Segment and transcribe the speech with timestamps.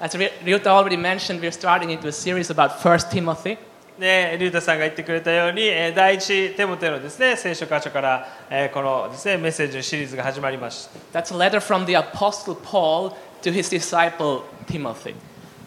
[0.00, 3.58] As Ry- Ryuta already mentioned, we're starting into a series about 1 Timothy.
[3.98, 11.20] で、リュウタさんが言ってくれたように、えー第一テモテのですね、聖書箇所から、えーこのですね、メッセージのシリーズが始まりました。
[11.20, 13.12] That's a letter from the Apostle Paul
[13.42, 15.14] to his disciple Timothy.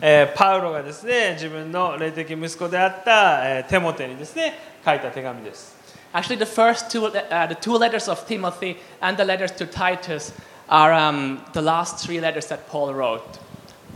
[0.01, 5.75] えーパウロがですね、自分の霊的息子であった、えーテモテにですね、書いた手紙です。
[6.11, 10.33] Actually, the first two, uh, the two letters of Timothy and the letters to Titus
[10.67, 13.21] are um, the last three letters that Paul wrote.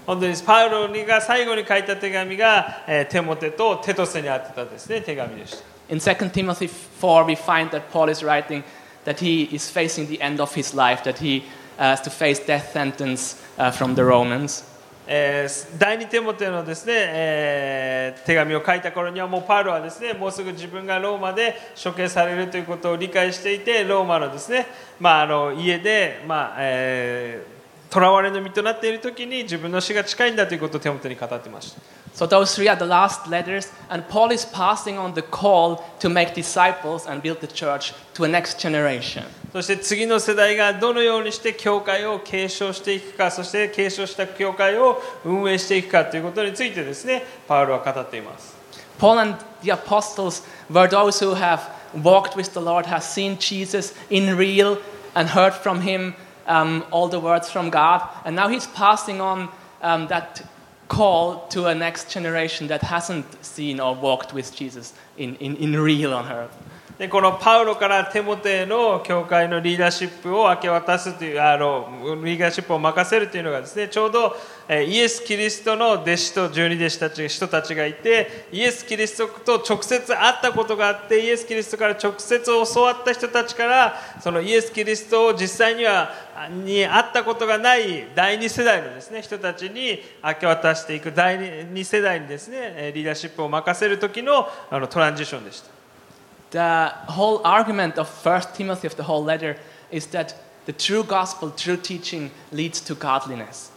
[0.07, 5.73] 本当にパウロが最後に書いた手紙が、えーテモテとテトスにあってたですね、手紙でした。
[5.89, 6.69] In 2 Timothy
[7.01, 8.65] 4, we find that Paul is writing
[9.05, 11.45] that he is facing the end of his life, that he
[11.79, 14.65] uh, has to face death sentence uh, from the Romans.
[15.07, 24.67] えー第二テモテのですね、えー手紙を書いた頃にはもうパウロはですねもうすぐ自分がローマで処刑されるということを理解していてローマのですね、
[25.01, 27.62] まあ、あの家で、まあえー
[27.92, 31.82] 囚われの身となっている時に自分の死が近いんだということをテモテに語っていました
[32.14, 36.10] So those three are the last letters, and Paul is passing on the call to
[36.10, 39.24] make disciples and build the church to a next generation.
[39.54, 48.56] そして次の世代がどのようにして教会を継承していくかそして継承した教会を運営していくかということについてですねパウロは語っています
[49.00, 51.62] Paul and the apostles were those who have
[51.94, 54.80] walked with the Lord, have seen Jesus in real,
[55.16, 56.16] and heard from him
[56.47, 58.09] Um, all the words from God.
[58.25, 59.49] And now he's passing on
[59.81, 60.43] um, that
[60.89, 65.81] call to a next generation that hasn't seen or walked with Jesus in, in, in
[65.81, 66.57] real on earth.
[67.03, 71.89] でこのパウロからテモテへの教会のリーダーシップを明け渡すというあの
[72.23, 74.37] リーダーシップを任せるというのがですねちょうど
[74.69, 86.11] えイエス・キリストの弟子と十二弟子たち人たちがいてイエス・キリストと直接会ったことがあってイエス・キリストから直接教わった人たちからそのイエス・キリストを実際には
[86.65, 91.39] に会ったことがない第二世代のですね人たちに明け渡していく第
[91.71, 95.71] 二世代にですねえーリーダーシップを任せる時のあのトランジションでした。
[96.53, 99.57] The whole argument of 1 Timothy, of the whole letter,
[99.91, 100.35] is that
[100.67, 103.73] the true gospel, true teaching, leads to godliness.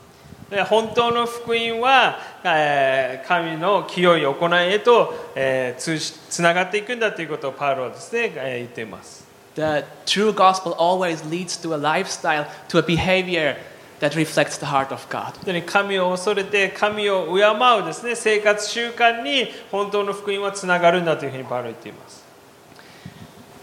[0.50, 9.25] で本当の福音は、えー神の清い行いへと、えーつながっていくんだということをパウロはですね、えー言っています。
[9.55, 13.57] The true gospel always leads to a lifestyle, to a behavior
[14.01, 15.33] that reflects the heart of God.
[15.35, 22.25] 本当に神を恐れて神を敬うですね生活習慣に本当の福音はつながるんだというふうにパウロは言っています。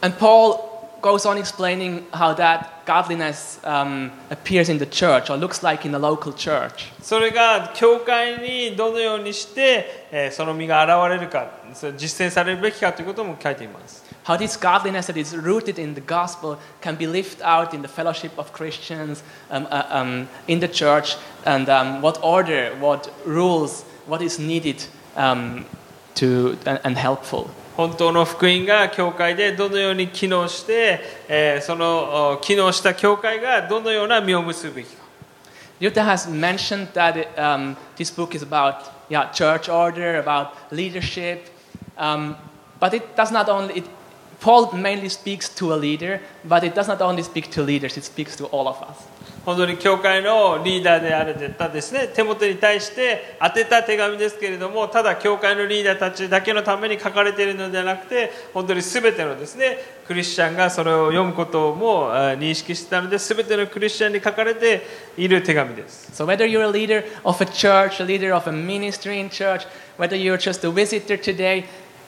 [0.02, 5.64] And Paul goes on explaining how that godliness um, appears in the church or looks
[5.64, 6.92] like in the local church.
[7.02, 14.06] それが教会にどのようにして、えーその身が現れるかそれ実践されるべきかということも書いています。
[14.24, 17.88] How this godliness that is rooted in the gospel can be lived out in the
[17.88, 23.84] fellowship of Christians, um, uh, um, in the church, and um, what order, what rules,
[24.06, 24.84] what is needed
[25.16, 25.66] um,
[26.16, 27.50] to, and, and helpful.
[27.78, 35.08] 本当の福音が教会でどのように機能して、えーそのお機能した教会がどのような実を結ぶべきか
[35.80, 41.50] Jutta has mentioned that it, um, this book is about yeah, church order, about leadership,
[41.98, 42.36] um,
[42.80, 43.80] but it does not only.
[43.80, 43.86] It,
[44.43, 48.05] Paul mainly speaks to a leader, but it does not only speak to leaders; it
[48.05, 49.07] speaks to all of us.
[49.45, 64.83] 本当に教会のリーダーであるたですね手元に対して当てた手紙ですけれどもただ教会のリーダーたちだけのために書かれているのではなくて本当に全てのですねクリスチャンがそれを読むこともあ認識していたので全てのクリスチャンに書かれて
[65.17, 69.67] いる手紙です So whether you're a leader of a church, a leader of a ministry in church,
[69.97, 71.65] whether you're just a visitor today,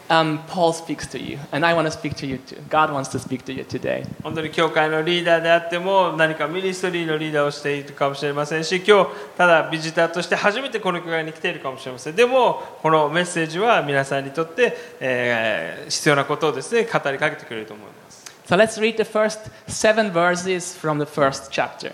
[0.10, 2.58] um, Paul speaks to you, and I want to speak to you too.
[2.68, 4.06] God wants to speak to you today.
[4.24, 21.94] 本当に教会のリーダーであっても何かミニストリーのリーダーをしているかもしれませんし今日ただビジターとして初めてこの教会に来ているかもしれませんでもこのメッセージは皆さんにとって、えー必要なことをですね語りかけてくれると思います、 So let's read the first seven verses from the first chapter.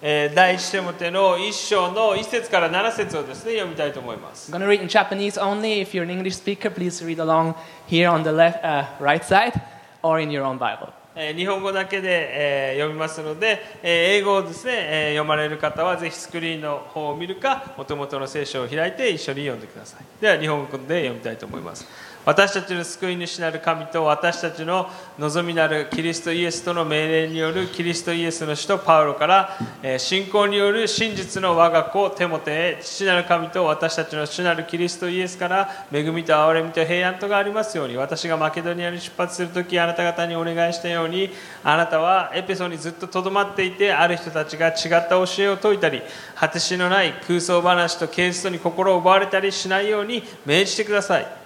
[0.00, 5.80] えー第一テモテの一章の一節から七節をですね読みたいと思います I'm going to read in Japanese only.
[5.82, 7.54] If you're an English speaker, please read along
[7.88, 9.60] here on the left, uh, right side
[10.02, 10.92] or in your own Bible.
[11.16, 20.04] えー日本語だけで、えー読みますので、えー英語をですね、えー読まれる方はぜひスクリーンの方を見るか、お手元の聖書を開いて一緒に読んでください。
[20.22, 21.84] では日本語で読みたいと思います。
[22.28, 29.58] 私たちの救い主なる神と私たちの望みなるキリストイエスとの命令によるキリストイエスの使徒パウロから、
[29.96, 41.30] 信仰による真実の我が子テモテへ父なる神と私たちの主なるキリストイエスから恵みと憐れみと平安とがありますように私がマケドニアに出発するときあなた方にお願いしたように
[41.64, 44.74] あなたはエペソにずっととどまっていてある人たちが違っ
[45.08, 46.02] た教えを説いたり
[46.34, 51.37] 果てしのない空想話とケーストに心を奪われたりしないように命じてください。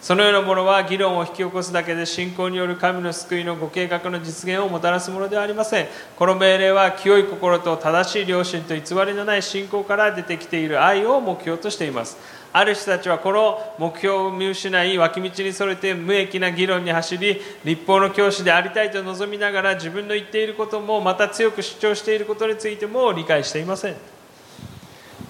[0.00, 5.88] そのようなものは議論を引き起こすだけで信仰による神の救いのご計画の実現をもたらすものではありません。
[6.16, 12.16] この命令は清い心と正しい良心と偽りのない信仰から出てきている愛を目標としています。
[12.52, 23.96] ある人たちはこの目標を見失い脇道にそれて無益な議論に走り立法の教師でありたいと望みながら自分の言っていることもまた強く主張していることについても理解していません。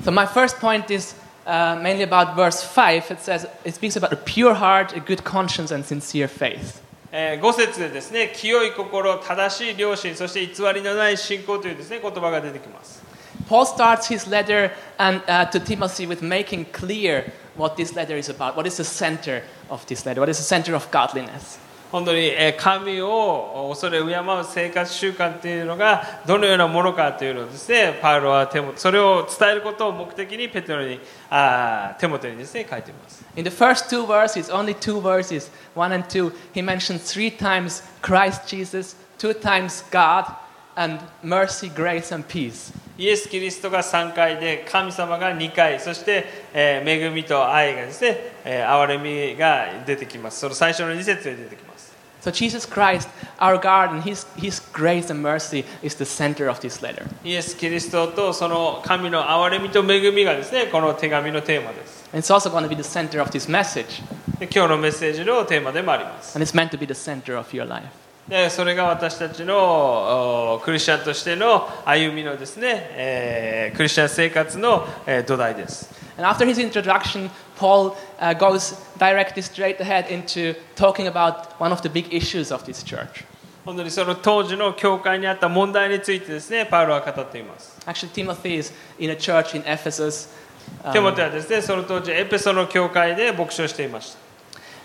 [0.04, 3.11] So my first point is uh, mainly about verse 5.
[3.11, 6.81] It says, it speaks about a pure heart, a good conscience, and sincere faith.
[7.13, 13.03] えー5節でですね清い心正しい良心そして偽りのない信仰というですね言葉が出てきます
[13.49, 18.29] Paul starts his letter and, uh, to Timothy with making clear what this letter is
[18.29, 18.55] about.
[18.55, 20.21] What is the center of this letter?
[20.21, 21.59] What is the center of godliness?
[21.92, 31.00] 本当にえー神を恐れ敬う生活習慣というのがどのようなものかというのをですねパウロはテモそれを伝えることを目的にペテロに
[31.30, 33.24] あーテモテにですね書いています。
[33.36, 38.46] In the first two verses, only two verses, one and two, he mentions three times Christ
[38.48, 40.26] Jesus, two times God,
[40.74, 42.72] and mercy, grace, and peace.
[42.98, 46.24] イエス・キリストが3回で神様が2回そして、
[46.54, 48.96] えー恵みと愛がですね、えー憐れ
[49.32, 50.40] みが出てきます。
[50.40, 51.75] その最初の2節で出てきます
[52.25, 56.59] So Jesus Christ, our God, and his, his grace and mercy is the center of
[56.59, 57.03] this letter.
[57.23, 64.03] イエス・キリストとその神の憐れみと恵みがですねこの手紙のテーマです And it's also going to be the center of this message.
[64.37, 67.87] で今日のメッセージのテーマでもあります And it's meant to be the center of your life.
[68.27, 81.72] でそれが私たちのおクリスチャンとしての歩みのですね、えークリスチャン生活の、えー土台です And after his introduction, Paul uh, goes directly straight ahead into talking about one
[81.72, 83.24] of the big issues of this church.
[83.64, 90.28] 本当にその当時の教会にあった問題についてですねパウロは語っています Actually, Timothy is in a church in Ephesus.
[90.84, 94.12] um, テモテはですねその当時エペソの教会で牧師をしていまし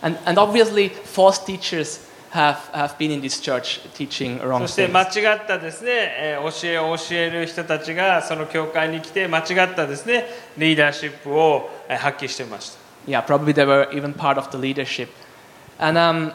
[0.02, 4.88] た and, and obviously, false teachers have, have been in this church teaching wrong そして
[4.88, 5.22] things.
[5.22, 10.26] 間違ったですね、えー教えを教える人たちがその教会に来て間違ったですね
[10.58, 15.09] リーダーシップをえー発揮していました Yeah, probably they were even part of the leadership.
[15.79, 16.33] And um,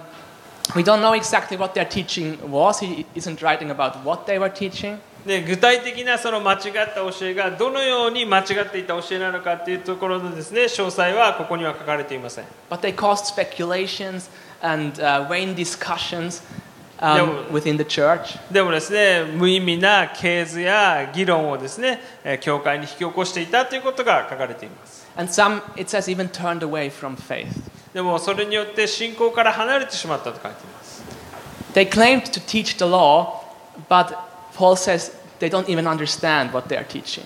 [0.73, 2.79] we don't know exactly what their teaching was.
[2.79, 4.99] He isn't writing about what they were teaching.
[5.25, 14.29] で具体的なその間違った教えがどのように間違っていた教えなのかというところのですね詳細はここには書かれていません But they caused speculations
[14.63, 18.37] and uh, vain discussions Yeah, um, well- within the church.
[18.51, 27.47] でもですね無意味な系図や議論をですねえー教会に引き起こしていたということが書かれています And some, it says, even turned away from faith.
[27.93, 31.03] でもそれによって信仰から離れてしまったと書いています
[31.73, 33.43] They claimed to teach the law,
[33.89, 34.15] but
[34.55, 37.23] Paul says they don't even understand what they are teaching.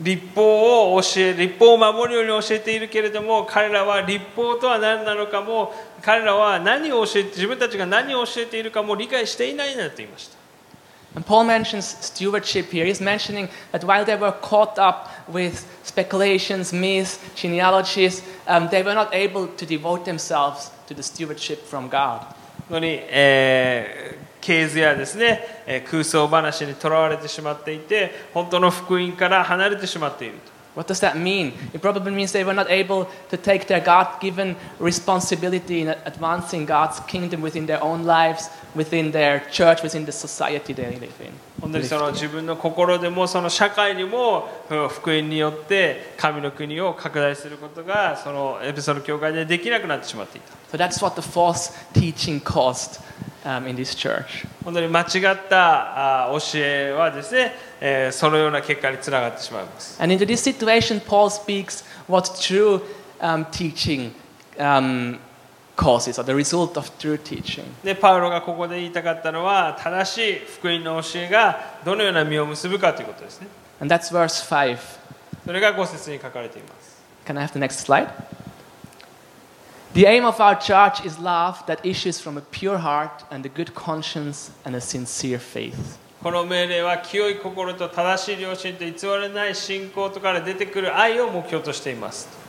[0.00, 10.44] 立法を教え立法を守るように教えているけれども彼らは立法とは何なのかも彼らは何を教えて自分たちが何を教えているかも理解していないなと言いました
[11.16, 12.84] And Paul mentions stewardship here.
[12.84, 18.94] He's mentioning that while they were caught up with speculations, myths, genealogies, um, they were
[18.94, 22.26] not able to devote themselves to the stewardship from God.
[22.68, 31.52] のに、えー系図やですね、え空想話にとらわれてしまっていて本当の福音から離れてしまっていると What does that mean?
[31.72, 36.66] It probably means they were not able to take their God given responsibility in advancing
[36.66, 41.32] God's kingdom within their own lives, within their church, within the society they live in.
[41.60, 53.00] 本当にその自分の心でもその社会にもうん福音によって神の国を拡大することがそのエペソの教会でできなくなってしまっていた So that's what the false teaching caused
[53.44, 54.46] um, in this church.
[54.64, 55.04] 本当に間違
[55.34, 62.82] ったあ教えはですね、えーそのような結果につながってしまいます And into this situation, Paul speaks what true
[63.20, 64.12] um, teaching
[64.58, 65.18] um,
[65.76, 67.64] causes, or the result of true teaching.
[67.82, 73.48] でパウロがここで言いたかったのは正しい福音の教えがどのような実を結ぶかということですね
[73.80, 74.78] And that's verse 5.
[75.44, 78.08] それが5節に書かれています Can I have the next slide?
[79.94, 83.48] The aim of our church is love that issues from a pure heart and a
[83.48, 85.98] good conscience and a sincere faith.
[86.24, 88.92] この命令は清い心と正しい良心と偽
[89.28, 92.43] りない信仰とから出てくる愛を目標としています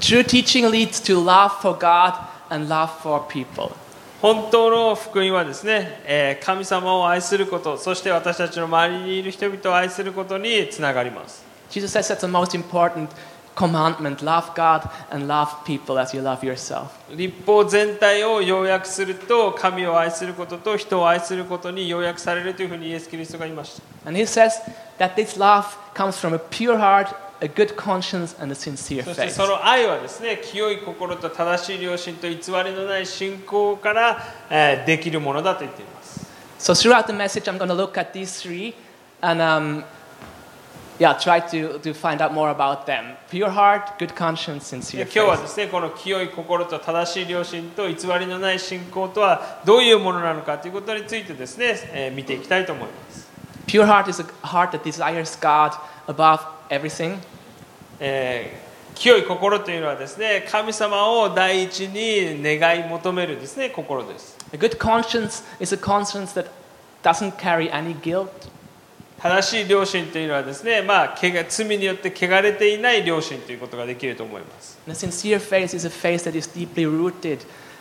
[0.00, 2.14] True teaching leads to love for God
[2.50, 3.72] and love for people.
[4.20, 13.08] 本当の福音はですね、えー神様を愛することそして私たちの周りにいる人々を愛することにつながります Jesus says that's the most important
[13.54, 16.86] commandment love God and love people as you love yourself.
[17.16, 24.50] 立法全体を要約すると神を愛することと人を愛することに要約されるというふうにイエス・キリストが言いました And he says
[24.98, 25.64] that this love
[25.94, 27.08] comes from a pure heart,
[27.40, 29.30] a good conscience, and a sincere そして faith.
[29.30, 36.26] その愛はですね清い心と正しい良心と偽りのない信仰から、えーできるものだと言っています
[36.58, 38.74] So throughout the message, I'm going to look at these three
[39.22, 39.84] and um,
[40.98, 43.16] yeah, try to, to find out more about them.
[43.30, 45.42] Pure heart, good conscience, で sincere 今日は faith.
[45.42, 53.28] ですねこの清い心と正しい良心と偽りのない信仰とはどういうものなのかということについてですね、えー見ていきたいと思います
[53.68, 55.72] Pure heart is a heart that desires God
[56.08, 57.18] above everything.
[58.00, 66.50] えー清い心というのはですね神様を第一に願い求めるですね心です A good conscience is a conscience that
[67.04, 68.28] doesn't carry any guilt.
[69.20, 77.40] 正しい良心というのはですね、まあ、けが罪によって汚れていない良心ということができると思います a sincere faith is a faith that is deeply rooted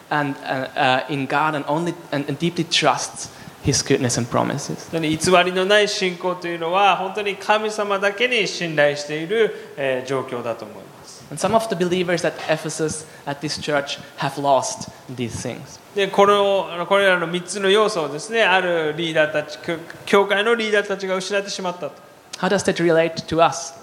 [0.09, 3.29] and, uh, uh, in God and, only, and, and deeply trusts
[3.67, 4.89] His goodness and promises.
[4.97, 15.81] 偽りのない信仰というのは本当に神様だけに信頼している、えー状況だと思います And some of the believers at Ephesus, at this church, have lost these things.
[15.93, 22.01] でこのこれらの3つの要素をですねあるリーダーたち教教会のリーダーたちが失ってしまったと
[22.37, 23.73] How does that relate to us?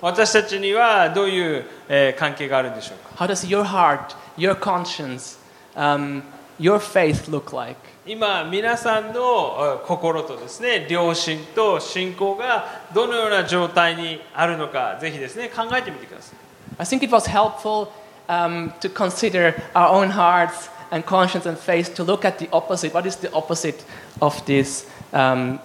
[0.00, 5.38] 私たちにはどういう、えー関係があるんでしょうか How does your heart, your conscience,
[5.76, 6.22] um,
[6.58, 7.91] your faith look like?
[8.04, 16.36] 今皆さんの心とですね良心と信仰がどのような状態にあるのかぜひですね考えてみてください
[16.78, 17.92] I think it was helpful
[18.28, 22.92] um, to consider our own hearts and conscience and faith to look at the opposite.
[22.92, 23.84] What is the opposite
[24.20, 25.60] of this um,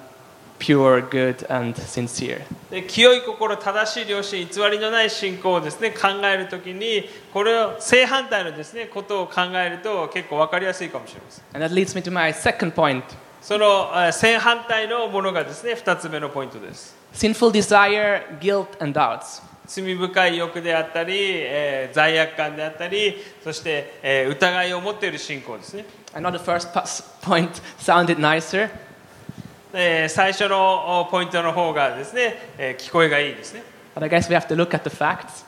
[0.60, 2.42] pure, good, and sincere?
[2.70, 11.46] で清い心正しい良心偽りのない信仰をですね考えるときにこれを正反対のですねことを考えると結構分かりやすいかもしれません。
[11.54, 13.04] And that leads me to my second point.
[13.42, 16.96] そのえー正反対のものがですね2つ目のポイントです。
[17.14, 19.42] Sinful desire, guilt, and doubts.
[19.66, 25.86] 罪深い欲であったり、えー罪悪感であったりそして、えー疑いを持っている信仰ですね。
[26.14, 26.72] I know the first
[27.22, 27.50] point
[27.80, 28.70] sounded nicer,
[29.74, 33.64] えー最初のおポイントの方がですね、えー聞こえがいいですね
[33.96, 35.46] but I guess we have to look at the facts,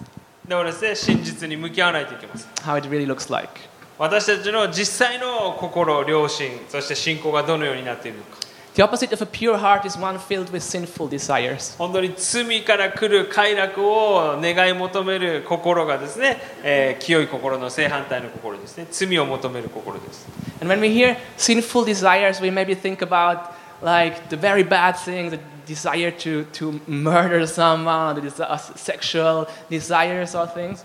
[0.48, 3.50] でもですね真実に向き合わないといけません how it really looks like.
[3.98, 8.38] 私たちの実際の心良心そして信仰がどのようになっているのか
[8.76, 11.76] The opposite of a pure heart is one filled with sinful desires.
[11.78, 20.28] 本当に罪から来る快楽を願い求める心がですね、えー清い心の正反対の心ですね罪を求める心です
[20.62, 25.32] And when we hear sinful desires, we maybe think about like the very bad things,
[25.32, 30.84] the desire to, to murder someone, the uh, sexual desires or things.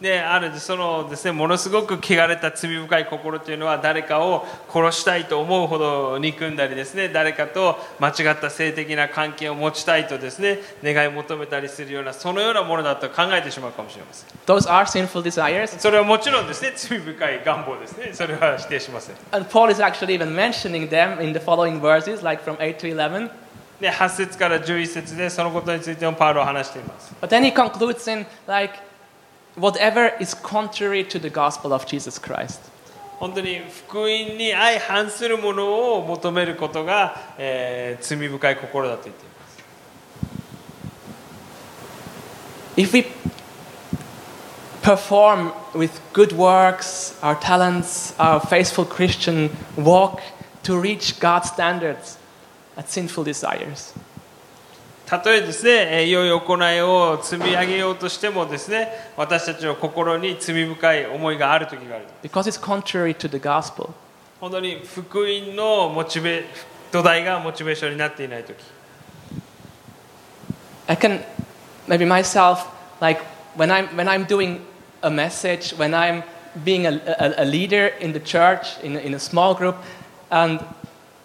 [0.00, 15.76] であるそのですねものすごく汚れた罪深い心というのは誰かを殺したいと思うほど憎んだりですね誰かと間違った性的な関係を持ちたいとですね願い求めたりするようなそのようなものだと考えてしまうかもしれません Those are sinful desires.
[15.80, 22.78] それはもちろんですね罪深い願望ですねそれは否定しません And Paul is actually even mentioning them in the following verses, like from 8
[22.78, 23.30] to 11.
[23.80, 28.74] で8節から11節でそのことについてもパウロは話しています But then he concludes in like,
[29.57, 32.59] whatever is contrary to the gospel of Jesus Christ.
[33.19, 39.63] 本当に福音に相反するものを求めることが、えー罪深い心だと言っています
[42.75, 43.05] If we
[44.81, 50.19] perform with good works, our talents, our faithful Christian walk
[50.63, 52.17] to reach God's standards,
[52.75, 53.93] that's sinful desires.
[55.08, 62.04] たとえですね、えー良い行いを積み上げようとしてもですね、私たちの心に罪深い思いがある時がある。
[62.22, 63.88] Because it's contrary to the gospel.
[64.38, 66.44] 本当に福音のモチベ
[66.92, 68.62] 土台がモチベーションになっていない時。
[70.88, 71.24] I can
[71.86, 72.66] maybe myself
[73.00, 73.22] like
[73.56, 74.60] when I'm when I'm doing
[75.00, 76.22] a message, when I'm
[76.66, 79.76] being a, a, a leader in the church in, in a small group,
[80.30, 80.60] and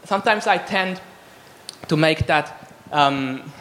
[0.05, 1.01] sometimes I tend
[1.89, 3.51] to make that um,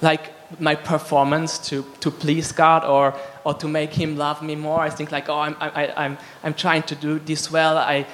[0.00, 4.80] like my performance to, to please God or, or to make Him love me more.
[4.80, 7.78] I think like, oh, I'm, I, I'm, I'm trying to do this well.
[7.78, 8.06] I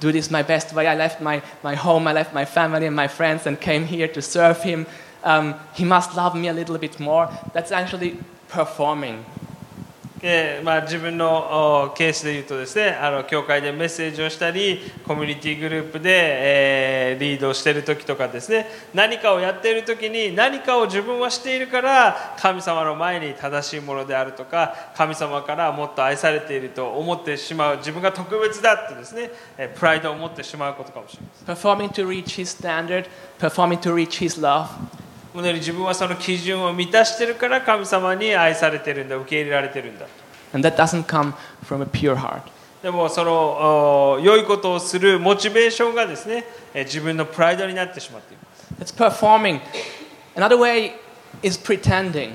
[0.00, 0.86] do this my best way.
[0.86, 4.08] I left my, my home, I left my family and my friends and came here
[4.08, 4.86] to serve Him.
[5.24, 7.30] Um, he must love me a little bit more.
[7.52, 9.24] That's actually performing.
[10.24, 29.30] えーまあ、自分のケースで言うとですねあの教会でメッセージをしたりコミュニティグループで、えーリードしている時とかですね何かをやっている時に何かを自分はしているから神様の前に正しいものであるとか神様からもっと愛されていると思ってしまう自分が特別だってですね
[29.76, 34.68] プライドを持ってしまうことかもしれません performing to reach His standard, performing to reach His love.
[35.32, 39.08] このに自分はその基準を満たしているから神様に愛されてるん。
[39.08, 39.98] だ受け入れられてるん。
[39.98, 40.06] だ
[40.52, 41.32] And that doesn't come
[41.64, 42.42] from a pure heart.
[42.82, 49.60] でもその良いことをするモチベーションがですね自分のプライドになってしまっています It's performing.
[50.34, 50.92] Another way
[51.42, 52.34] is pretending.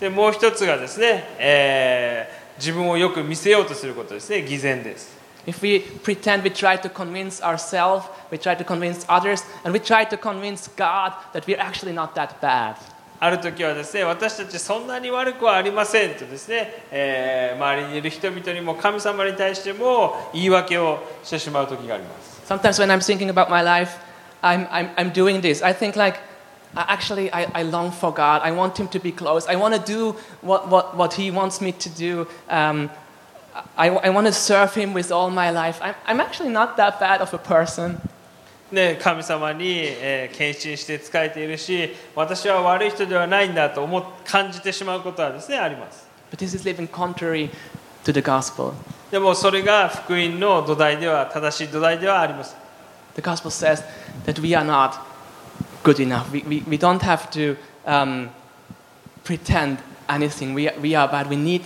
[0.00, 9.71] でもう一つがですね、えー自分をよく見せようとすることですね偽善です If we pretend, we try to convince ourselves, we try to convince others, and
[9.73, 12.75] we try to convince God that we're actually not that bad.
[13.19, 23.97] ある時はですね私たちそんなに悪くはありませんとですね、えー周りにいる人々にも神様に対しても言い訳をしてしまう時があります Sometimes when I'm thinking about my life,
[24.43, 25.63] I'm, I'm, I'm doing this.
[25.65, 26.19] I think like,
[26.75, 28.41] "Uh, actually, I, I long for God.
[28.43, 29.47] I want Him to be close.
[29.47, 32.27] I want to do what, what, what He wants me to do.
[32.49, 32.89] Um,
[33.77, 35.79] I, I want to serve Him with all my life.
[35.81, 37.97] I'm, I'm actually not that bad of a person.
[38.71, 39.63] ね、神様に、
[40.01, 47.51] えー献身して仕えているし私は悪い人ではないんだと思っ感じてしまうことはですねあります But this is living contrary
[48.03, 48.73] to the gospel.
[49.11, 52.55] でもそれが福音の土台では正しい土台ではあります
[53.15, 53.83] The gospel says
[54.25, 54.99] that we are not
[55.83, 56.31] good enough.
[56.31, 57.55] We, we, we don't have to
[57.85, 58.29] um,
[59.23, 59.77] pretend
[60.09, 60.53] anything.
[60.55, 61.29] We, are- we are bad.
[61.29, 61.61] We need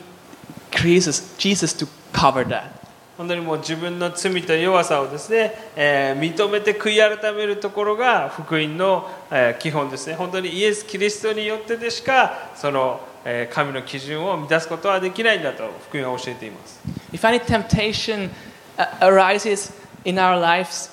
[0.76, 2.84] Jesus, Jesus to cover that.
[3.16, 16.80] 本当にもう自分の罪と弱さをですね、えー認めて悔い改めるところが福音の、えー基本ですね本当にイエス・キリストによってでしかその、えー神の基準を満たすことはできないんだと福音は教えています
[17.12, 18.30] If any temptation
[18.76, 19.72] uh, arises
[20.04, 20.90] in our lives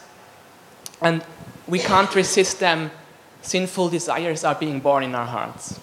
[1.01, 1.23] and
[1.67, 2.91] we can't resist them,
[3.41, 5.81] sinful desires are being born in our hearts.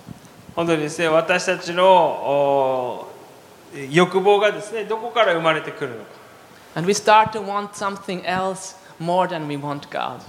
[0.55, 2.88] 本当にですね私たちのお
[3.91, 6.11] 欲望がですねどこから生まれてくるのか
[6.75, 10.21] And we start to want something else more than we want God.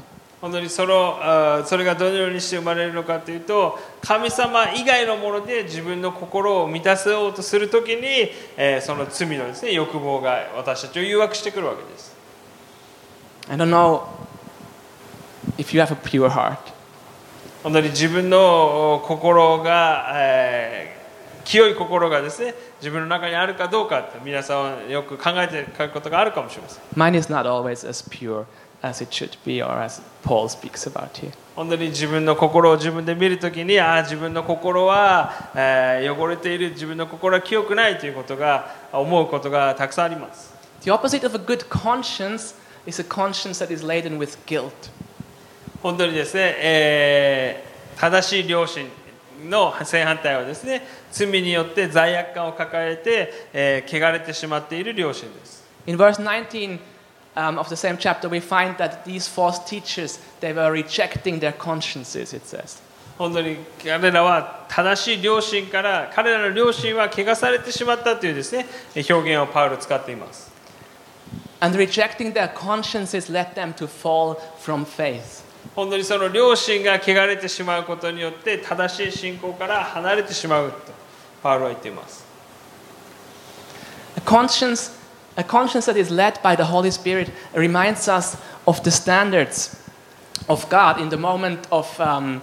[0.42, 1.18] 本当にその
[1.66, 12.16] それがどのようにして生まれるのかというと神様以外のもので自分の心を満たそうとするときに、えーその罪のですね欲望が私たちを誘惑してくるわけです
[13.50, 14.04] I don't know
[15.58, 16.58] if you have a pure heart.
[17.62, 21.00] 本当に自分のお心が、えー
[21.46, 28.46] 清い心がですね自分の中にあるかどうかって皆さんはよく考えていることがあるかもしれません Mine is not always as pure
[28.82, 31.32] as it should be or as Paul speaks about here.
[31.56, 44.72] 本当に自分の心を自分で見るときにああ自分の心は、えー汚れている自分の心は清くないということが思うことがたくさんあります The opposite of a good conscience is a conscience that is laden with guilt.
[45.84, 48.88] 本当にですね、えー正しい良心
[49.48, 56.80] の正反対はですね罪によって罪悪感を抱えて、えー汚れてしまっている良心です In verse 19
[57.36, 61.54] um, of the same chapter, we find that these false teachers, they were rejecting their
[61.54, 62.82] consciences, it says.
[63.18, 70.50] 本当に彼らは正しい良心から彼らの良心は汚されてしまったというですね表現をパウロ使っています
[71.60, 75.44] And rejecting their consciences led them to fall from faith.
[75.76, 80.78] 本当にその良心が汚れてしまうことによって正しい信仰から離れてしまうと
[81.42, 82.26] パウロは言っています
[84.18, 84.92] A conscience,
[85.38, 89.80] a conscience that is led by the Holy Spirit reminds us of the standards
[90.50, 92.42] of God in the moment of um,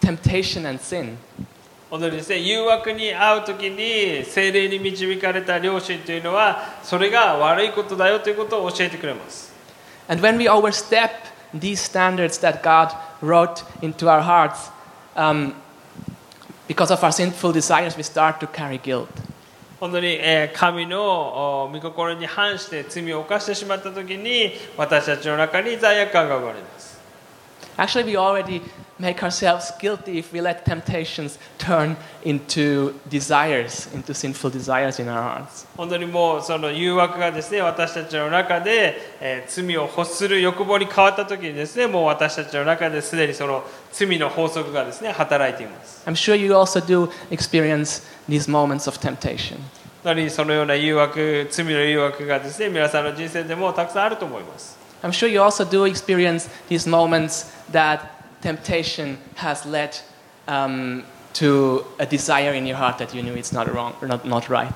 [0.00, 1.18] temptation and sin.
[1.90, 9.52] 本当にですね誘惑に遭う時に精霊に導かれた良心というのはそれが悪いことだよということを教えてくれます
[10.08, 11.10] And when we overstep
[11.53, 14.69] these standards that God wrote into our hearts,
[15.15, 15.55] um,
[16.67, 19.09] because of our sinful desires, we start to carry guilt.
[19.81, 26.94] 本当に、えー神のお御心に反して罪を犯してしまった時に私たちの中に罪悪感が生まれます
[27.78, 28.62] Actually, we already
[28.98, 35.22] make ourselves guilty if we let temptations turn into desires, into sinful desires in our
[35.22, 35.66] hearts.
[35.76, 43.62] 本当にもうその誘惑がですね私たちの中で、えー罪を欲する欲望に変わった時にですねもう私たちの中ですでにその
[43.92, 49.58] 罪の法則がですね働いています I'm sure you also do experience these moments of temptation.
[50.30, 58.01] そのような誘惑罪の誘惑がですね皆さんの人生でもたくさんあると思います I'm sure you also do experience these moments that
[58.41, 59.97] temptation has led
[60.47, 64.25] um, to a desire in your heart that you knew it's not wrong, or not,
[64.25, 64.73] not right.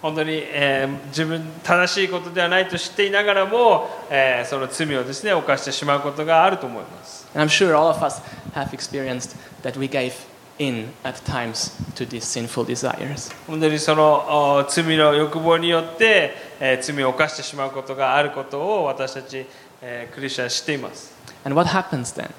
[0.00, 8.20] 本当に、えー自分正しいことではないと知っていながらも、えーその罪をですね犯してしまうことがあると思います And I'm sure all of us
[8.54, 10.12] have experienced that we gave
[10.58, 13.34] in at times to these sinful desires.
[13.46, 19.45] 本当にそのお罪の欲望によって、 えー罪を犯してしまうことがあることを私たち、
[19.81, 21.13] えークリスチャンは知っています
[21.45, 22.29] And what happens then?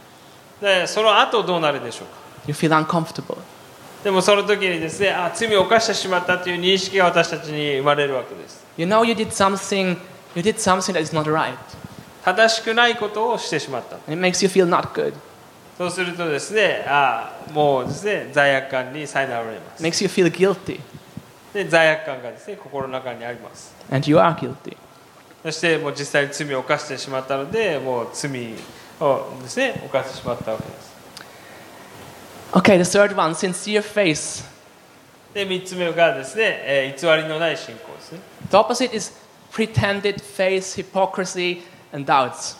[0.61, 2.15] でその後どうなるでしょうか
[2.47, 3.39] You feel uncomfortable.
[4.05, 9.99] でもその時にですねあ罪を犯してしまったという認識が私たちに生まれるわけです You know you did something,
[10.35, 11.55] you did something that is not right.
[12.25, 15.13] 正しくないことをしてしまった And it makes you feel not good.
[15.77, 20.81] そうするとですねあもうですね罪悪感に苛まれます makes you feel guilty.
[21.53, 24.77] で罪悪感がですね心の中にあります And you are guilty.
[25.43, 28.55] そしてもう実際に罪を犯してしまったのでもう罪
[29.01, 30.91] をですね犯してしまったわけです
[32.53, 34.45] Okay, the third one sincere faith.
[35.33, 39.13] で3つ目がですね、えー偽りのない信仰ですね The opposite is
[39.53, 42.57] pretended faith, hypocrisy, and doubts.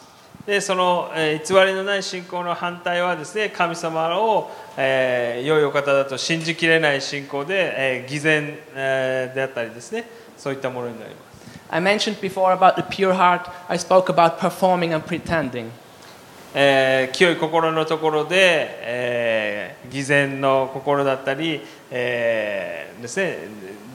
[0.51, 10.05] でその、えー偽りのない信仰の反対はですね神様を、えー良いお方だと信じきれない信仰で、えー偽善、えーであったりですね
[10.37, 13.49] そういったものになります I mentioned before about the pure heart.
[13.69, 15.69] I spoke about performing and pretending.
[16.53, 21.61] えー清い心のところで、えー偽善の心だったり、
[21.93, 23.39] えーですね、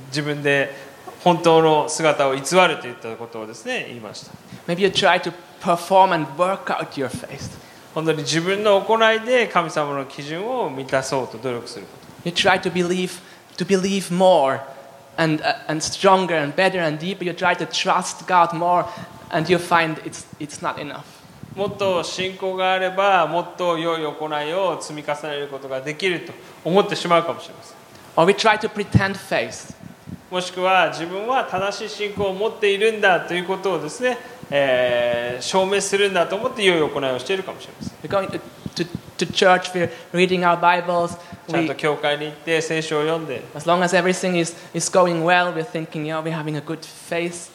[0.07, 0.73] 自分で
[1.21, 4.31] 本当の姿を偽るといったことをですね言いました
[4.67, 7.57] Maybe you try to perform and work out your faith.
[7.93, 13.21] 本当に自分の行いで神様の基準を満たそうと努力すること You try to believe,
[13.57, 14.59] to believe more
[15.17, 17.23] and, uh, and stronger and better and deeper.
[17.23, 18.85] You try to trust God more
[19.31, 21.03] and you find it's, it's not enough.
[21.55, 26.33] もっと信仰があればもっと良い行いを積み重ねることができると
[26.65, 27.77] 思ってしまうかもしれません
[28.17, 29.73] Or we try to pretend faith.
[30.31, 34.17] もしくは自分は正しい信仰を持っているんだということをですね、
[34.51, 38.39] えー証明するんだと思って良い行いをしているかもしれません We're going to,
[38.75, 41.17] to, to church, we're reading our Bibles.
[41.47, 46.62] ちゃんと教会に行って聖書を読んで as long as everything is, is going well, we're thinking, yeah, we're having a
[46.62, 47.51] good faith.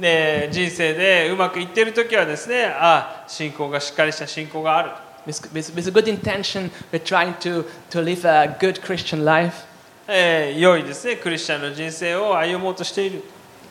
[0.00, 4.90] で人生でうまくいっている時はですねあ信仰がしっかりした信仰がある
[5.26, 9.66] With, with, with a good intention, we're trying to, to live a good Christian life.
[10.08, 13.22] えー良いですねクリスチャンの人生を歩もうとしている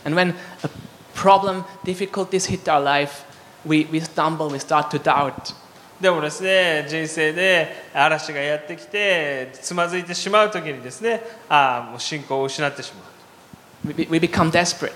[0.05, 0.29] And when
[0.63, 0.69] a
[1.19, 3.25] problem, difficulties hit our life,
[3.65, 5.53] we, we stumble, we start to doubt.
[5.99, 14.93] でもですね人生で嵐がやってきてつまずいてしまう時にですねああもう信仰を失ってしまう We, we become desperate.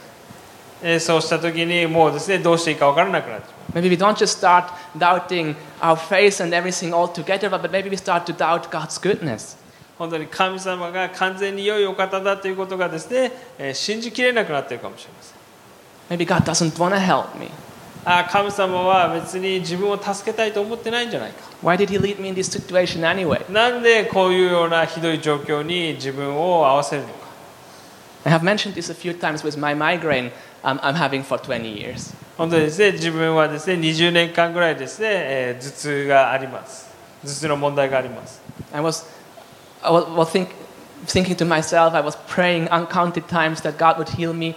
[0.81, 7.97] えーそうした時にもうですねどうしていいか分からなくなってしま Maybe we don't just start doubting our faith and everything altogether, but maybe we
[7.97, 9.57] start to doubt God's goodness.
[9.57, 15.32] う本当に神様が完全に良いお方だということがですね、えー信じきれなくなっているかもしれません
[16.10, 17.50] Maybe God doesn't want to help me.
[18.04, 23.50] ああ神様は別に自分を助けたいと思ってないんじゃないか Why did He lead me in this situation anyway?
[23.52, 27.14] なんでこういうようなひどい状況に自分を合わせるのか
[28.24, 30.30] I have mentioned this a few times with my migraine
[30.62, 32.14] um, I'm having for 20 years.
[32.38, 36.88] 本当にですね自分はですね20年間ぐらいですね、えー頭痛があります
[37.24, 38.40] 頭痛の問題があります
[38.72, 39.04] I was,
[39.82, 40.48] I was, was think,
[41.06, 44.54] thinking to myself, I was praying uncounted times that God would heal me.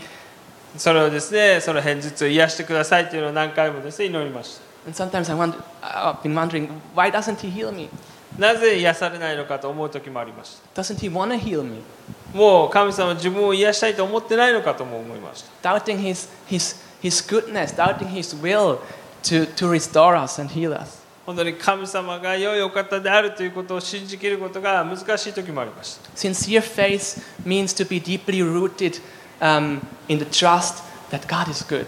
[0.78, 7.88] それをですねその片頭痛を癒してくださいというのを何回もですね祈りました And sometimes I wonder, I've been wondering, why doesn't He heal me?
[8.38, 11.82] なぜ癒されないのかと思う時もありました Doesn't He want to heal me?
[12.34, 18.78] もう神様は自分を癒したいと思ってないのかとも思いました Doubting His, his, his goodness, doubting His will
[19.22, 21.04] to, to restore us and heal us.
[21.24, 29.00] 本当に神様が良いお方であるということを信じきることが難しい時もありました Sincere faith means to be deeply rooted
[29.40, 31.86] um, in the trust that God is good.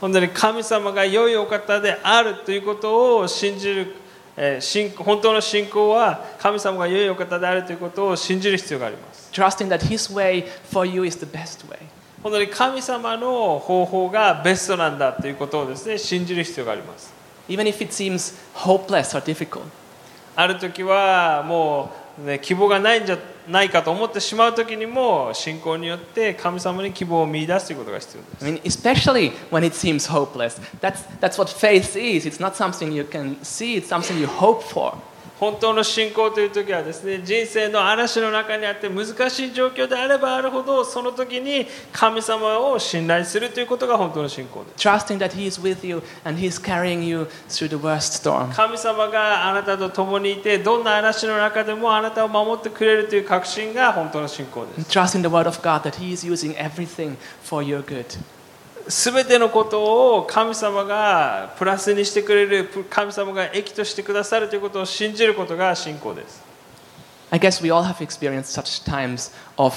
[0.00, 3.94] 本当に神様が良いお方であるということを信じる、
[4.36, 11.78] えー信本当の信仰は神様が良いお方であるということを信じる必要があります Trusting that His way for you is the best way.
[12.22, 17.12] 本当に神様の方法がベストなんだということをですね信じる必要があります
[17.48, 19.62] Even if it seems hopeless or difficult.
[20.34, 23.17] ある時はもう、ね、希望がないんじゃ
[23.47, 30.59] ないかと思ってしまう時にも信仰によって神様に希望を見出すということが必要です I mean, especially when it seems hopeless.
[30.81, 32.25] That's, that's what faith is.
[32.27, 34.95] It's not something you can see, it's something you hope for.
[35.42, 48.54] 本当の信仰という時はですね人生の嵐の中にあって難しい状況であればあるほどその時に神様を信頼するということが本当の信仰です Trusting that He is with you and He's carrying you through the worst storm.
[48.54, 58.06] 神様があなたと共にいてどんな嵐の中でもあなたを守ってくれるという確信が本当の信仰です trusting the Word of God that He is using everything for your good.
[58.88, 66.42] すべてのことを神様がプラスにしてくれる神様が益としてくださるということを信じることが信仰です
[67.30, 69.74] I guess we all have experienced such times of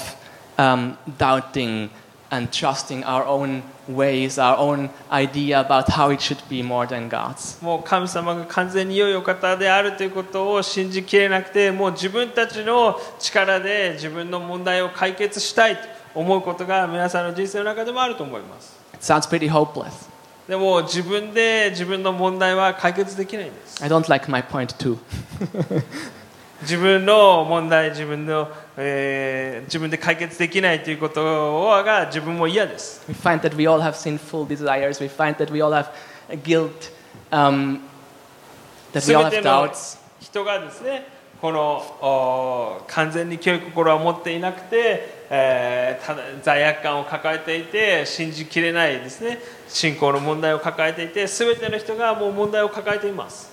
[0.58, 1.88] um, doubting
[2.30, 7.08] and trusting our own ways, our own idea about how it should be more than
[7.08, 7.62] God's.
[7.62, 15.82] もう神様が完全に良いお方であるということを信じきれなくてもう自分たちの力で自分の問題を解決したいと
[16.14, 20.09] 思うことが皆さんの人生の中でもあると思います It sounds pretty hopeless.
[20.47, 24.97] でも自分で自分の問題は解決できないんです I don't like my point too.
[26.61, 31.23] 自分の問題自分の、えー自分で解決できないということ
[31.83, 35.01] が自分も嫌です We find that we all have sinful desires.
[35.01, 35.87] We find that we all have
[36.43, 36.91] guilt,
[37.31, 37.79] um,
[38.93, 39.97] that we 全 all て have の doubts.
[40.19, 41.07] 人がですね
[41.40, 53.50] この完全に清い心を持っていなくて、え、ただ罪悪感を抱えていて信じきれないですね信仰の問題を抱えていて全ての人がもう問題を抱えています。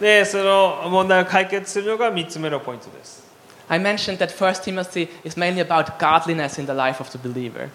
[0.00, 3.22] でその問題を解決するのが3つ目のポイントです。
[3.68, 7.68] I mentioned that 1 Timothy is mainly about godliness in the life of the believer.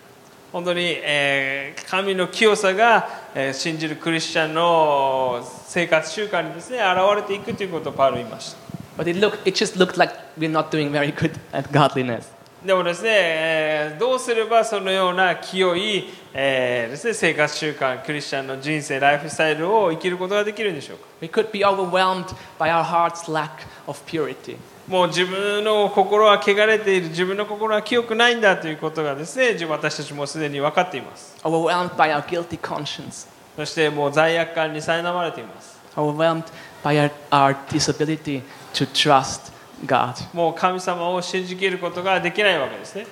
[0.55, 12.31] 本当に、えー神の清さが、えー信じるクリスチャンの生活習慣にですね現れていくということをパウロは言いました But it, looked, it just looked like we're not doing very good at godliness.
[12.65, 23.49] でもですね、えーどうすればそのような清い、えーですね、生活習慣、クリスチャンの人生、ライフスタイルを生きることができるんでしょうか？We could be overwhelmed by our heart's lack
[23.87, 24.55] of purity.
[24.87, 31.35] もう自分の心は汚れている、自分の心は清くないんだということがですね、自私たちもすでに分かっています。
[31.43, 33.27] Overwhelmed by our guilty conscience.
[33.55, 35.79] そしてもう罪悪感に苛まれています。
[35.95, 36.43] Overwhelmed
[36.83, 38.43] by our, our disability
[38.73, 39.51] to trust
[39.87, 40.13] God.
[40.35, 43.07] もう神様を信じきることができないわけですね。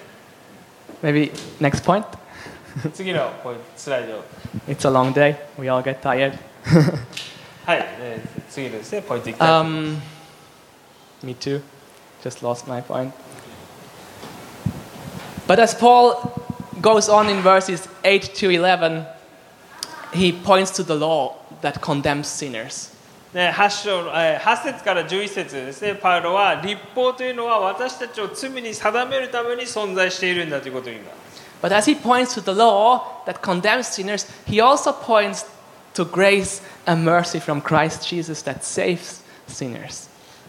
[1.01, 2.05] Maybe next point.
[2.93, 4.23] 次のポイントスライド。
[4.71, 5.35] It's a long day.
[5.57, 6.37] We all get tired.
[7.65, 9.97] はい、えー次のですね、ポイントいきたいと思います。
[9.97, 10.22] Um,
[11.22, 11.62] me too.
[12.22, 13.12] Just lost my point.
[15.46, 16.32] But as Paul
[16.80, 19.06] goes on in verses 8 to 11,
[20.12, 22.94] he points to the law that condemns sinners.
[23.34, 31.18] ね、8, 章のえー8節から11節ですね、パウロは立法というのは私たちを罪に定めるために存在しているんだということを言います。
[31.60, 35.44] But as he points to the law that condemns sinners, he also points
[35.94, 40.08] to grace and mercy from Christ Jesus that saves sinners.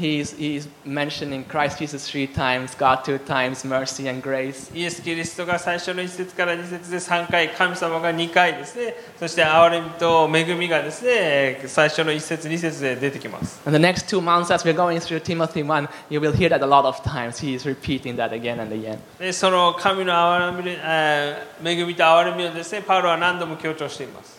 [0.00, 4.70] he's, he's mentioning Christ Jesus three times, God two times, mercy and grace.
[4.74, 13.60] イエス・キリストが最初の1節から2節で3回、神様が2回ですね、そして憐れみと恵みがですね、最初の1節、2節で出てきます。
[13.66, 16.62] And the next two months, as we're going through Timothy 1, you will hear that
[16.62, 17.38] a lot of times.
[17.38, 18.98] He is repeating that again and again.
[19.18, 24.36] でその神の憐れみえー恵みと憐れみをですね、パウロは何度も強調しています。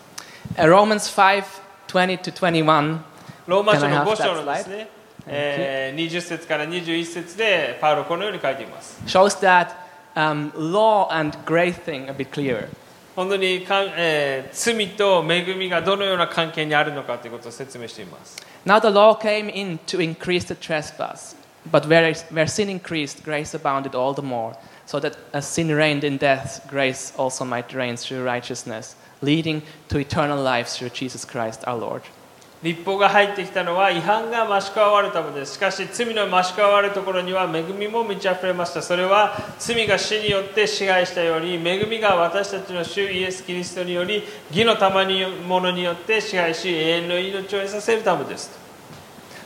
[0.56, 1.44] Uh, Romans 5
[1.88, 3.00] 20 to 21.
[3.48, 4.90] ローマ書 Can I の have 5章の that ですね、
[5.26, 9.02] えー20節から21節でパウロこのように書いています。
[9.06, 9.70] shows that
[10.16, 12.68] um, law and grace thing a bit clearer.
[13.16, 18.38] 本当にかん、えー罪と恵みがどのような関係にあるのかということを説明しています。
[18.66, 21.36] Now the law came in to increase the trespass,
[21.72, 26.04] but where, where sin increased, grace abounded all the more, so that as sin reigned
[26.04, 31.64] in death, grace also might reign through righteousness, leading to eternal life through Jesus Christ
[31.66, 32.04] our Lord.
[32.63, 35.55] 立法が入ってきたのは違反が増し加わるためです。
[35.55, 38.81] しかし罪の増し加わるところには恵みも満ち溢れました。
[38.81, 45.05] それは罪が死によって支配したように、恵みが私たちの主イエス・キリストにより、義の賜
[45.49, 48.51] 物によって支配し、永遠の命を得させるためです。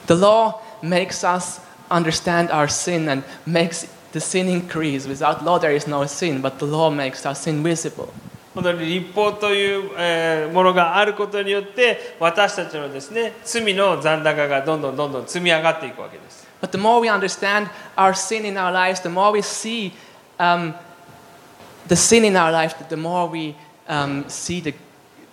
[0.07, 5.09] The law makes us understand our sin and makes the sin increase.
[5.09, 8.11] Without law, there is no sin, but the law makes our sin visible.
[8.57, 16.49] 本当に立法という、えーものがあることによって、私たちのですね、罪の残高がどんどんどんどん積み上がっていくわけです。
[16.63, 19.93] But the more we understand our sin in our lives, the more we see
[20.39, 20.73] um,
[21.87, 23.55] the sin in our life, the more we
[23.89, 24.75] um, see the,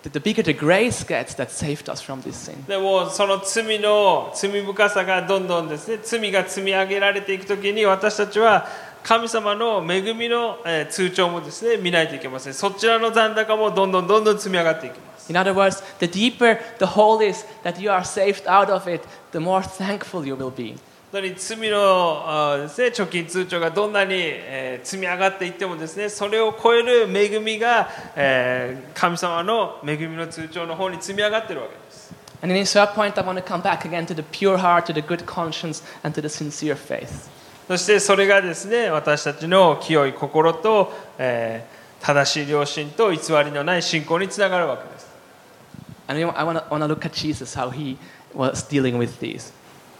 [0.02, 2.62] the bigger the grace gets that saved us from this sin.
[2.68, 8.68] でもその罪の罪深さがどんどんですね罪が積み上げられていくときに私たちは
[9.04, 19.06] 神様の恵みの、えー通帳もですね見ないといけませんそちらの残高もどんどんどんどん積み上がっていきます In other words, the deeper the hole is that you are saved out of it,
[19.32, 20.78] the more thankful you will be.
[21.12, 34.58] 本当に罪のです、ね、貯金通帳がどんなに、えー積み上がっていってもですねそれを超える恵みが、えー神様の恵みの通帳の方に積み上がっているわけです And in this third point, I want to come back again to the pure
[34.58, 37.28] heart, to the good conscience, and to the sincere faith.
[37.66, 45.14] そしてそれがですね私たちの清い心と、えー、正しい良心と偽りのない信仰につながるわけです。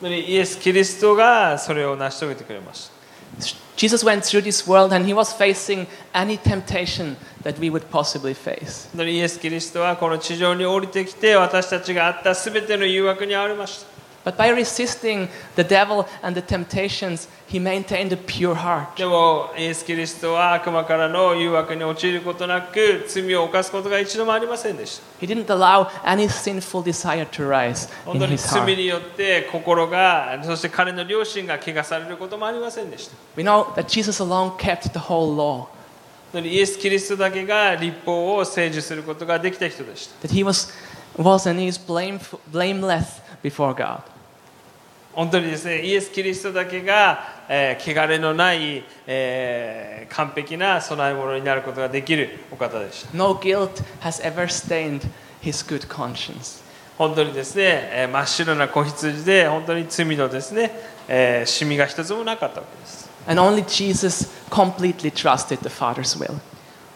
[0.03, 2.89] イエス・キリストがそれを成し遂げてくれまし
[8.89, 9.05] た。
[9.05, 13.94] イエス・キリストはこの地上に降りてきて私たちがあったすべての誘惑にありました。
[14.26, 18.96] But by resisting the devil and the temptations, he maintained a pure heart.
[18.98, 28.76] でもイエス・キリストは悪魔からの誘惑に陥ることなく罪を犯すことが一度もありませんでした He didn't allow any sinful desire to rise 本 in 当に his 罪 heart.
[28.76, 35.68] によって心がそして彼の良心が汚されることもありませんでした We know that Jesus alone kept the whole law, 本
[36.34, 40.70] 当にイエス・キリストだけが立法を成就することができた人でした that he was,
[41.18, 44.02] was and is blamef- blameless before God.
[45.15, 55.01] 本当にですねイエス・キリストだけが、えー汚れのない、えー完璧な備え物になることができるお方でした No guilt has ever stained
[55.43, 56.63] his good conscience.
[56.99, 60.71] 本当にですね、えー真っ白な子羊で本当に罪のですね、
[61.09, 66.39] えーシミが一つもなかったわけです And only Jesus completely trusted the Father's will.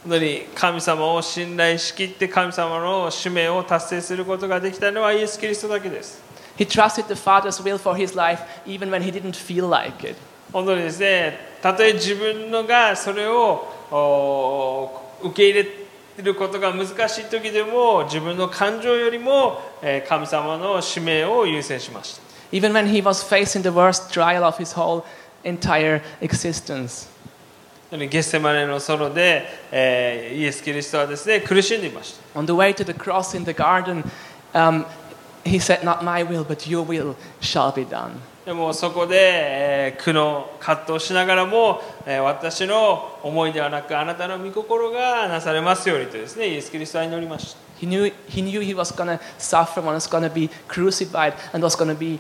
[0.05, 6.23] 本当に神様を信頼しきって神様の使命を達成することができたのはイエス・キリストだけです
[6.58, 10.16] He trusted the Father's will for his life even when he didn't feel like it.
[10.52, 15.64] 本当にですねたとえ自分のがそれをお受け入
[16.18, 22.22] れることが難しい時でも自分の感情よりも、えー神様の使命を優先しました
[22.52, 25.04] Even when he was facing the worst trial of his whole
[25.44, 27.10] entire existence.
[27.90, 34.04] 本当にゲッセマネの園で、えーイエス・キリストはですね苦しんでいました On the way to the cross in the garden,
[34.54, 34.86] um,
[35.45, 38.21] he said, Not my will, but your will shall be done.
[38.45, 50.49] でもそこで、えー苦悩葛藤しながらも、えー私の思いではなくあなたの御心がなされますようにとですねイエス・キリストは祈りました He knew he, knew he was going to suffer and was going to be
[50.67, 52.19] crucified and was going to be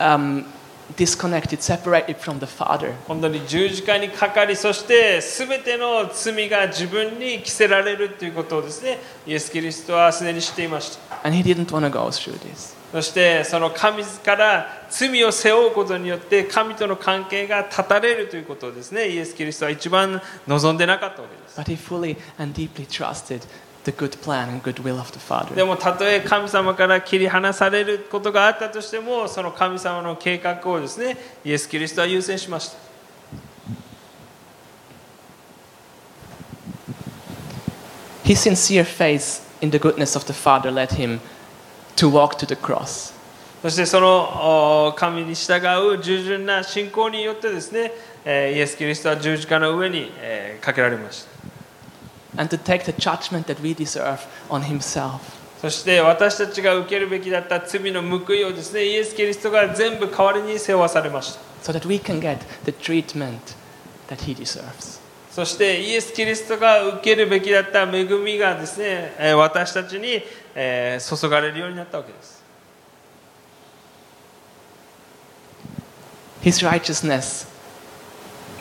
[0.00, 0.44] um,
[0.96, 2.94] disconnected, separated from the Father.
[3.06, 12.76] 本当に十字架にかかりそして全ての罪が自分に着せられるということをですねイエス・キリストはすでに知っていました And he didn't want to go through this.
[12.92, 23.40] そしてその神から罪を背負うことによって神との関係が断たれるということをですねイエス・キリストは一番望んでなかったわけです But he fully and deeply trusted
[23.84, 25.66] the good plan and good will of the で Father.
[25.66, 32.76] もたとえ神様から切り離されることがあったとしてもその神様の計画をですねイエス・キリストは優先しました
[38.24, 41.20] His sincere faith in the goodness of the Father led him
[41.96, 43.12] to walk to the cross.
[43.62, 45.60] そしてそのお神に従
[45.94, 47.92] う従順な信仰によってですね
[48.24, 51.31] えーイエス・キリストは十字架の上にえーかけられました
[52.37, 55.19] and to take the judgment that we deserve on himself.
[55.61, 63.39] そして私たちが受けるべきだった罪の報いをですねイエス・キリストが全部代わりに背負わされました so that we can get the treatment
[64.07, 64.99] that he deserves.
[65.31, 70.21] そしてイエス・キリストが受けるべきだった恵みがですねえー私たちに
[70.53, 72.37] えー注がれるようになったわけです
[76.43, 77.47] His righteousness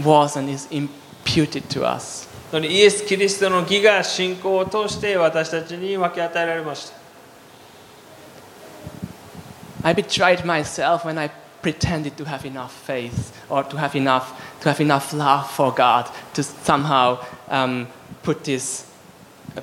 [0.03, 2.27] was and is imputed to us.
[2.51, 7.07] そのイエス・キリストの義が信仰を通して私たちに分け与えられました
[9.83, 11.31] I betrayed myself when I
[11.62, 16.09] pretended to have enough faith or to have enough, to have enough love for God
[16.35, 17.87] to somehow um,
[18.23, 18.90] put this,
[19.57, 19.61] uh,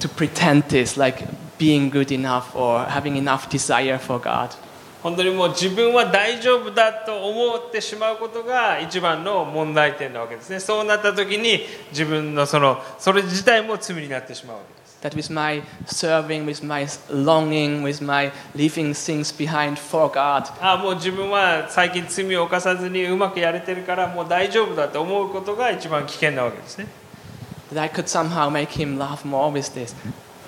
[0.00, 1.22] to pretend this, like
[1.58, 4.54] being good enough or having enough desire for God.
[5.03, 10.59] 本当にもう自分は大丈夫だと思ってしまうことが一番の問題点なわけですね。
[10.59, 14.97] そうなった時に自分のそのそれ自体も罪になってしまうわけです。
[15.01, 26.87] That with my serving, with my longing, with my leaving things behind for God, ああもう自分は最近罪を犯さずにうまくやれてるからもう大丈夫だと思うことが一番危険なわけですね。
[27.71, 29.93] That I could somehow make him more with this.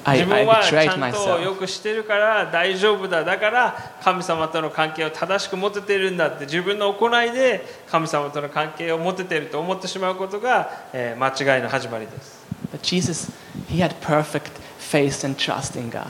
[0.07, 12.39] 自分はちゃんとよ.くしてるから大丈夫だだから神様との関係を正しく持てているんだって自分の行いで神様との関係を持てていると思ってしまうことが、えー間違いの始まりです
[12.71, 13.31] But Jesus,
[13.67, 16.05] he had perfect faith and trust in God.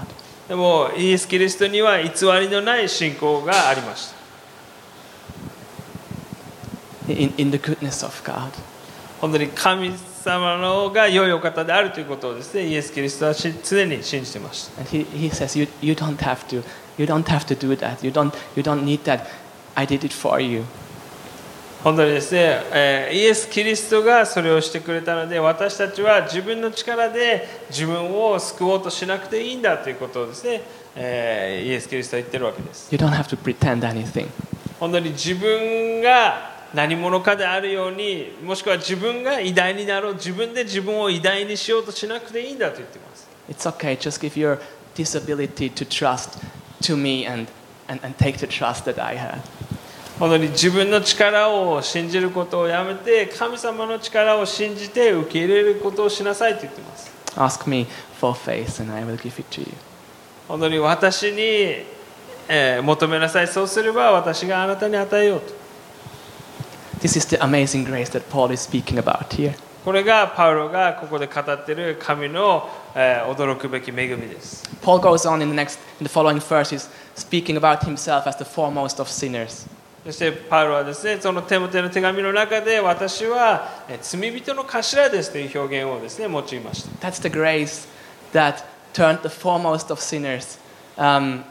[0.48, 2.10] でもイエス・キリストには偽
[2.40, 4.12] りのない信仰がありまし
[7.08, 8.52] た In, in the goodness of God.
[9.20, 9.92] 本当に神
[10.24, 16.64] 様のが良いお方であるということをですねイエス・キリストはし常に信じてました And he, he says, you, you don't have to.
[16.98, 18.04] You don't have to do that.
[18.06, 19.22] You don't, you don't need that.
[19.76, 20.64] I did it for you.
[21.82, 30.62] 本当にですね、えーイエス・キリストがそれをしてくれたので私たちは自分の力で自分を救おうとしなくていいんだということをですね、
[30.98, 34.28] えーイエス・キリストは言ってるわけです You don't have to pretend anything.
[34.78, 43.98] 本当に自分が何者かであるようにもしくは自分が偉大になろう自分で自分を偉大にしようとしなくていいんだと言っています It's okay.
[43.98, 44.60] Just give your
[44.96, 46.40] disability to trust
[46.84, 47.48] to me and,
[47.88, 49.40] and, and take the trust that I had.
[50.20, 57.88] 本当に自分の力を信じることをやめて神様の力を信じて受け入れることをしなさいと言っています Ask me
[58.20, 59.68] for faith and I will give it to you.
[60.48, 61.38] 本当に私に、
[62.50, 65.59] えー求めなさいそうすれば私があなたに与えようと
[67.01, 69.55] This is the amazing grace that Paul is speaking about here.
[69.85, 78.37] これがパウロがここで語っている神の、えー驚くべき恵みです Paul goes on in the next, in the following verses, speaking about himself as
[78.39, 79.69] the foremost of sinners.
[80.07, 87.87] そしてパウロはですねそのテモテの手紙の中で私はえー罪人の頭ですという表現をですね用いました That's the grace
[88.33, 88.65] that
[88.95, 90.59] turned the foremost of sinners
[90.97, 91.43] um,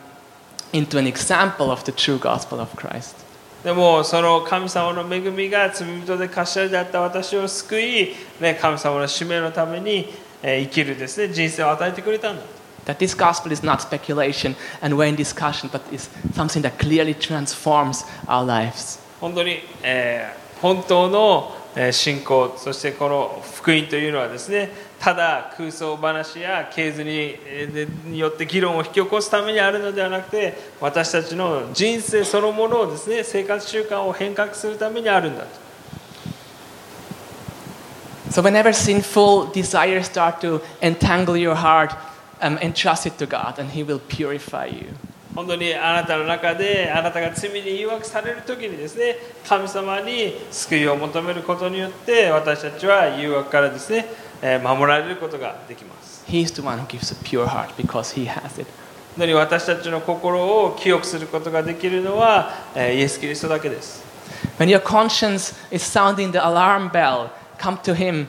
[0.71, 3.15] into an example of the true gospel of Christ.
[3.64, 10.06] でもその神様の恵みが罪人で頭であった私を救い、ね、神様の使命のために
[10.42, 12.42] えー生きるですね人生を与えてくれたんだ
[12.86, 18.06] That this gospel is not speculation and vain discussion, but is something that clearly transforms
[18.26, 18.98] our lives.
[19.20, 35.68] 本当に、えー本当のえー信仰そしてこの福音というのはですねただ空想話や系図にえーでによって議論を引き起こすためにあるのではなくて私たちの人生そのものをですね生活習慣を変革するためにあるんだと
[38.30, 41.94] So, whenever sinful desires start to entangle your heart,
[42.42, 44.94] um, entrust it to God, and He will purify you.
[45.39, 49.14] 本当にあなたの中であなたが罪に誘惑される時にですね
[49.47, 54.07] 神様に救いを求めることによって私たちは誘惑からですね
[54.43, 58.66] えー守られることができます He's the one who gives a pure heart because He has it.
[59.16, 64.03] 本当に私たちの心を清くすることができるのはえーイエス・キリストだけです
[64.59, 67.30] When your conscience is sounding the alarm bell,
[67.61, 68.26] come to Him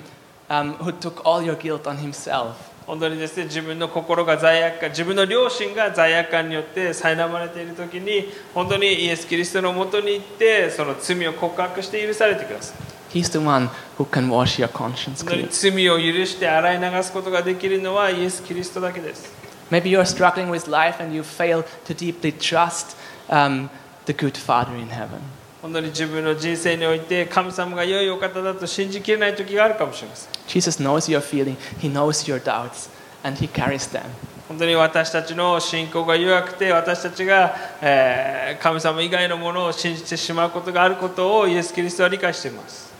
[0.47, 2.68] um, who took all your guilt on Himself.
[2.89, 8.25] 本当にですね自分の心が罪悪感自分の良心が罪悪感によって苛まれている時に
[8.55, 12.77] 本当にイエス・キリストのもとに行ってその罪を告白して許されてください
[13.15, 13.69] He's the one
[13.99, 15.47] who can wash your conscience clean.
[15.51, 19.31] 罪を許して洗い流すことができるのはイエス・キリストだけです
[19.69, 22.97] Maybe you're struggling with life and you fail to deeply trust
[23.29, 23.69] um,
[24.07, 25.19] the good Father in heaven.
[25.61, 32.89] 本当に自分の人生において神様が良いお方だと信じきれない時があるかもしれません Jesus knows your feeling, He knows your doubts,
[33.23, 34.03] and He carries them.
[34.47, 42.91] 本当に私たちの信仰が弱くて私たちが、えー神様以外のものを信じてしまうことがあることをイエス・キリストは理解しています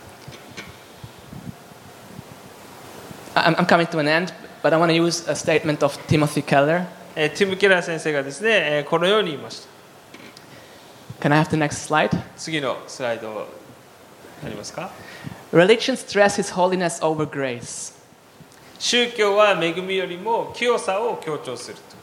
[3.34, 4.32] I'm, I'm coming to an end,
[4.62, 6.84] but I want to use a statement of Timothy Keller.
[7.16, 9.69] えーティム・ケラー先生がですね、えーこのように言いました
[11.19, 12.09] Can I have the next slide?
[12.37, 13.47] 次のスライド
[14.43, 14.91] ありますか
[15.51, 17.93] Religion stresses holiness over grace.
[18.77, 21.95] 宗教は恵みよりも清さを強調すると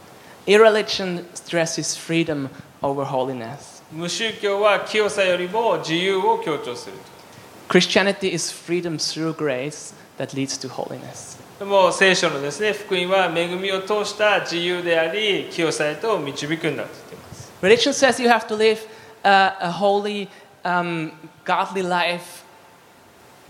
[0.46, 2.48] Irreligion stresses freedom
[2.80, 3.82] over holiness.
[3.92, 11.38] 無宗教は清さよりも自由を強調すると Christianity is freedom through grace that leads to holiness.
[11.58, 18.78] でも聖書のですね福音は恵みを通した自由であり清さへと導くんだと言っています Religion says you have to live
[19.23, 20.29] uh, a holy,
[20.63, 21.11] um,
[21.45, 22.43] godly life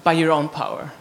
[0.03, 0.91] by your own power.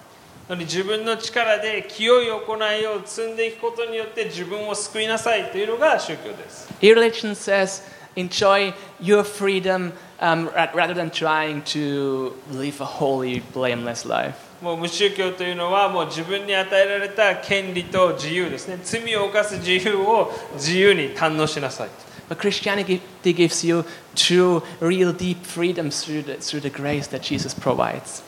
[0.48, 7.82] 自分の力で清い行いを積んでいくことによって自分を救いなさいというのが宗教です Irreligion says
[8.14, 14.34] enjoy your freedom um, ra- rather than trying to live a holy, blameless life.
[14.62, 21.88] もう無宗教というのはもう自分に与えられた権利と自由ですね罪を犯す自由を自由に堪能しなさい
[22.29, 23.83] But Christianity gives you
[24.15, 28.23] true, real, deep freedom through the, through the grace that Jesus provides.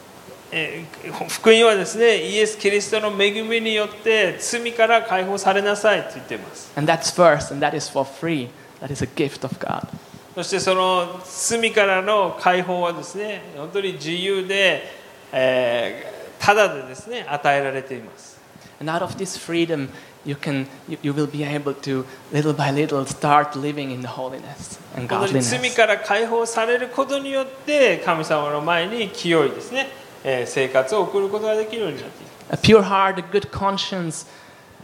[0.52, 8.50] えー福音はですねイエス・キリストの恵みによって罪から解放されなさいと言っています And that's first, and that is for free.
[8.80, 9.88] That is a gift of God.
[10.36, 14.84] そしてその罪からの解放はですね本当に自由で、
[15.32, 16.14] えー
[16.44, 18.38] ただでですね与えられています
[18.82, 19.88] And out of this freedom,
[20.29, 24.09] you, can, you, you will be able to, little by little, start living in the
[24.09, 25.77] holiness and 本当に罪 godliness.
[25.77, 29.89] から解放されることによって神様の前に清いですね、
[30.23, 34.27] えー生活を送ることができるようになっている A pure heart, a good conscience,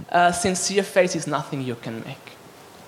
[0.08, 2.16] a sincere faith is nothing you can make.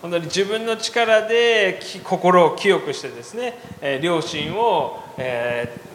[0.00, 5.85] 本当に自分の力でき心を清くしてですね、えー良心を、えー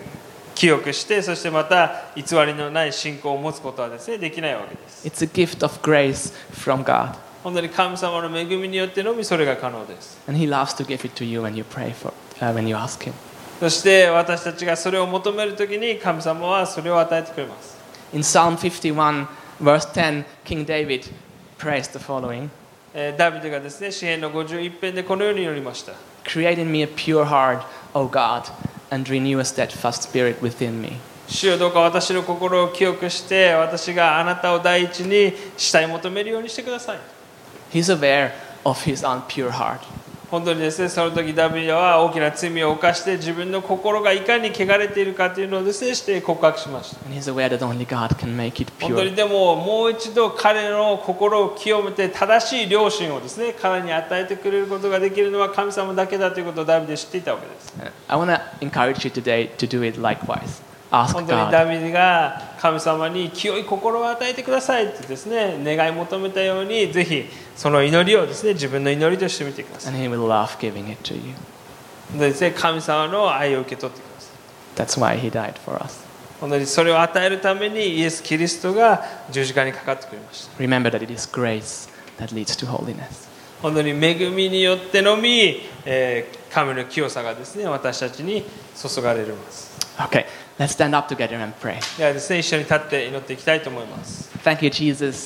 [0.55, 7.15] 清くしてそしてまた偽りのない信仰を持つことはですねできないわけです It's a gift of grace from God.
[7.43, 12.67] 本当に神様の恵みによってのみそれが可能です And He loves to give it to you when you pray for, uh, when
[12.67, 13.13] you ask Him.
[13.59, 17.77] そして私たちがそれを求めるときに神様はそれを与えてくれます
[18.13, 19.27] In Psalm 51,
[19.61, 21.11] verse 10, King David
[21.59, 22.49] prays the following
[22.93, 25.93] えーダビデがですね詩篇の51編でこのように祈りました
[26.23, 27.61] Create in me a pure heart,
[27.93, 28.43] O God,
[28.90, 30.98] and renew a steadfast spirit within me.
[31.28, 36.98] 主よどうか私の心を清くして私があなたを第一に慕い求めるようにしてください
[37.72, 38.30] He's aware
[38.64, 39.80] of his unpure heart.
[40.31, 47.01] 本当にですねその時ダビデは大きな罪を犯して自分の心がいかに汚れているかというのをですねして告白しました
[48.79, 60.61] 本当.にでももう一度彼の心を清めて正しい良心をですね彼に与えてくれることができるのは神様だけだということをダビデは知っていたわけです Uh, I want to encourage you today to do it likewise.
[60.91, 67.25] 本当に.ダビデが神様に清い心を与えてくださいってですね願い求めたようにぜひ
[67.55, 71.33] その祈りをですね自分の祈りとしてみてください And he will love giving it to you.
[72.19, 74.27] でですね神様の愛を受け取ってくださ
[74.83, 76.03] い That's why he died for us.
[76.41, 81.87] 本当にそれを与えるためにイエス・キリストが十字架にかかってくれました Remember that it is grace
[82.19, 83.29] that leads to holiness.
[83.61, 88.43] 本当に恵みによってのみ、えー神の清さがですね私たちに
[88.75, 90.25] 注がれます Okay,
[90.58, 91.78] let's stand up together and pray.
[91.98, 95.16] ではですね一緒に立って祈っていきたいと思います Thank you, Jesus,